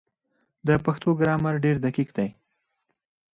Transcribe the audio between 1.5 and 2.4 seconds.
ډېر دقیق دی.